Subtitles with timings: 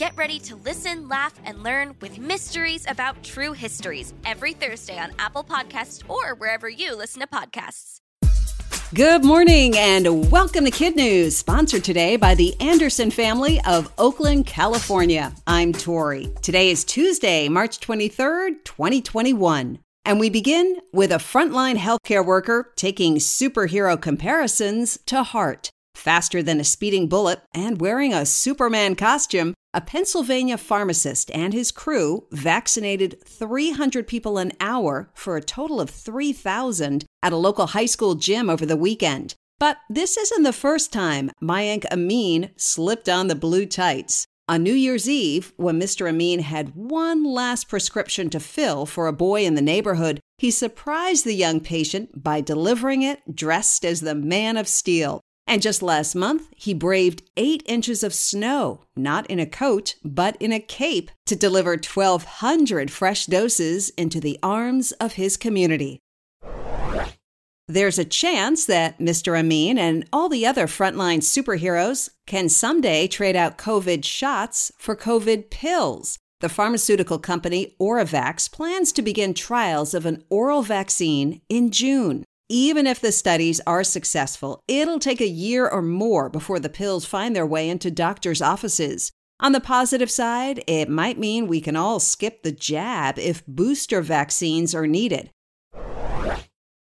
[0.00, 5.12] Get ready to listen, laugh, and learn with Mysteries About True Histories every Thursday on
[5.18, 7.98] Apple Podcasts or wherever you listen to podcasts.
[8.94, 14.46] Good morning and welcome to Kid News, sponsored today by the Anderson family of Oakland,
[14.46, 15.34] California.
[15.46, 16.32] I'm Tori.
[16.40, 19.80] Today is Tuesday, March 23rd, 2021.
[20.06, 25.68] And we begin with a frontline healthcare worker taking superhero comparisons to heart.
[25.94, 31.70] Faster than a speeding bullet and wearing a Superman costume, a Pennsylvania pharmacist and his
[31.70, 37.86] crew vaccinated 300 people an hour for a total of 3,000 at a local high
[37.86, 39.34] school gym over the weekend.
[39.60, 44.26] But this isn't the first time Mayank Amin slipped on the blue tights.
[44.48, 46.08] On New Year's Eve, when Mr.
[46.08, 51.24] Amin had one last prescription to fill for a boy in the neighborhood, he surprised
[51.24, 55.20] the young patient by delivering it dressed as the Man of Steel.
[55.46, 60.36] And just last month, he braved eight inches of snow, not in a coat, but
[60.40, 65.98] in a cape, to deliver 1,200 fresh doses into the arms of his community.
[67.70, 69.38] There's a chance that Mr.
[69.38, 75.50] Amin and all the other frontline superheroes can someday trade out COVID shots for COVID
[75.50, 76.18] pills.
[76.40, 82.24] The pharmaceutical company Oravax plans to begin trials of an oral vaccine in June.
[82.52, 87.04] Even if the studies are successful, it'll take a year or more before the pills
[87.04, 89.12] find their way into doctors' offices.
[89.38, 94.02] On the positive side, it might mean we can all skip the jab if booster
[94.02, 95.30] vaccines are needed.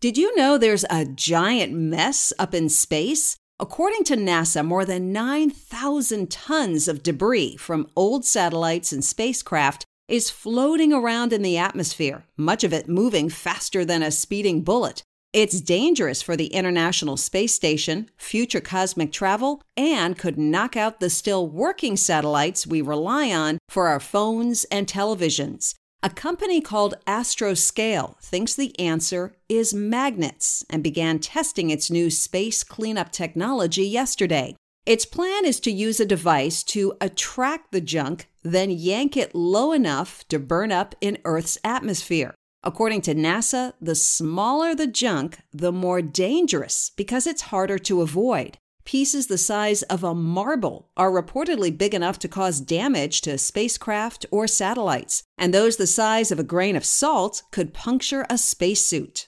[0.00, 3.36] Did you know there's a giant mess up in space?
[3.60, 10.30] According to NASA, more than 9,000 tons of debris from old satellites and spacecraft is
[10.30, 15.02] floating around in the atmosphere, much of it moving faster than a speeding bullet.
[15.32, 21.08] It's dangerous for the International Space Station, future cosmic travel, and could knock out the
[21.08, 25.72] still working satellites we rely on for our phones and televisions.
[26.02, 32.62] A company called Astroscale thinks the answer is magnets and began testing its new space
[32.62, 34.54] cleanup technology yesterday.
[34.84, 39.72] Its plan is to use a device to attract the junk, then yank it low
[39.72, 42.34] enough to burn up in Earth's atmosphere.
[42.64, 48.56] According to NASA, the smaller the junk, the more dangerous because it's harder to avoid.
[48.84, 54.26] Pieces the size of a marble are reportedly big enough to cause damage to spacecraft
[54.30, 59.26] or satellites, and those the size of a grain of salt could puncture a spacesuit.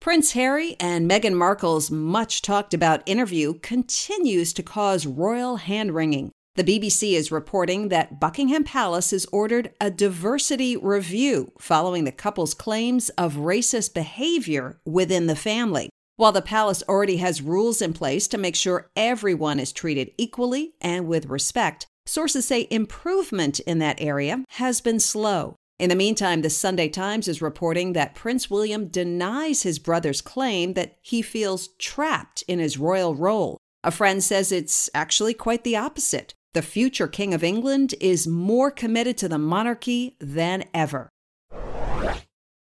[0.00, 6.30] Prince Harry and Meghan Markle's much talked about interview continues to cause royal hand wringing.
[6.58, 12.52] The BBC is reporting that Buckingham Palace has ordered a diversity review following the couple's
[12.52, 15.88] claims of racist behavior within the family.
[16.16, 20.72] While the palace already has rules in place to make sure everyone is treated equally
[20.80, 25.54] and with respect, sources say improvement in that area has been slow.
[25.78, 30.72] In the meantime, the Sunday Times is reporting that Prince William denies his brother's claim
[30.72, 33.58] that he feels trapped in his royal role.
[33.84, 36.34] A friend says it's actually quite the opposite.
[36.58, 41.08] The future King of England is more committed to the monarchy than ever.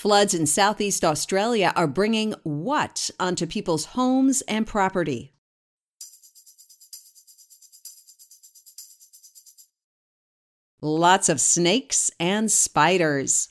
[0.00, 5.34] Floods in southeast Australia are bringing what onto people's homes and property?
[10.80, 13.50] Lots of snakes and spiders.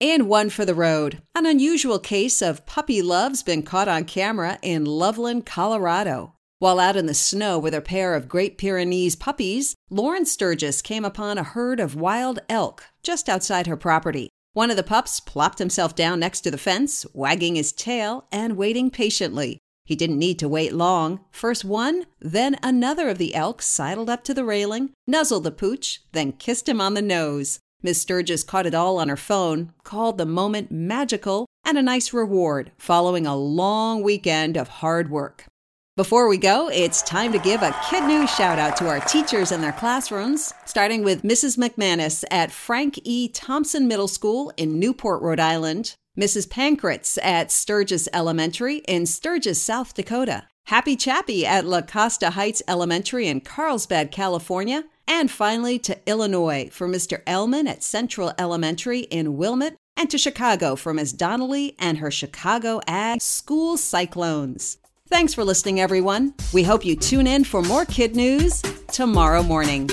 [0.00, 1.22] And one for the road.
[1.36, 6.34] An unusual case of puppy love's been caught on camera in Loveland, Colorado.
[6.58, 11.04] While out in the snow with a pair of Great Pyrenees puppies, Lauren Sturgis came
[11.04, 14.30] upon a herd of wild elk just outside her property.
[14.52, 18.56] One of the pups plopped himself down next to the fence, wagging his tail and
[18.56, 19.58] waiting patiently.
[19.84, 21.20] He didn't need to wait long.
[21.30, 26.00] First one, then another of the elk sidled up to the railing, nuzzled the pooch,
[26.12, 27.60] then kissed him on the nose.
[27.82, 32.12] Miss Sturgis caught it all on her phone, called the moment magical and a nice
[32.12, 35.46] reward following a long weekend of hard work.
[36.00, 39.52] Before we go, it's time to give a Kid News shout out to our teachers
[39.52, 41.58] and their classrooms, starting with Mrs.
[41.58, 43.28] McManus at Frank E.
[43.28, 46.48] Thompson Middle School in Newport, Rhode Island, Mrs.
[46.48, 53.28] Pankratz at Sturgis Elementary in Sturgis, South Dakota, Happy Chappy at La Costa Heights Elementary
[53.28, 57.20] in Carlsbad, California, and finally to Illinois for Mr.
[57.26, 61.12] Elman at Central Elementary in Wilmot, and to Chicago for Ms.
[61.12, 64.78] Donnelly and her Chicago Ag School Cyclones.
[65.10, 66.34] Thanks for listening, everyone.
[66.52, 68.62] We hope you tune in for more kid news
[68.92, 69.90] tomorrow morning.